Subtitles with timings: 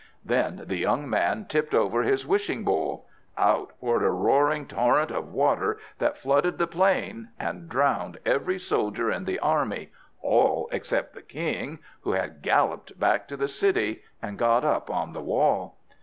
[0.25, 3.05] Then the young man tipped over his wishing bowl.
[3.37, 9.11] Out poured a roaring torrent of water that flooded the plain, and drowned every soldier
[9.11, 14.39] in the army, all except the king, who had galloped back to the city, and
[14.39, 15.77] got up on the wall.